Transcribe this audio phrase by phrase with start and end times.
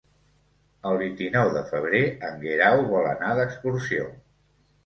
[0.91, 2.01] El vint-i-nou de febrer
[2.31, 4.09] en Guerau vol anar d'excursió.